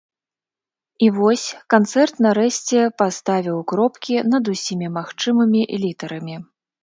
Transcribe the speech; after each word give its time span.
І 1.07 1.09
вось, 1.17 1.43
канцэрт 1.73 2.15
нарэшце 2.27 2.79
паставіў 3.03 3.57
кропкі 3.71 4.15
над 4.33 4.43
усімі 4.57 4.87
магчымымі 4.97 5.61
літарамі. 5.85 6.35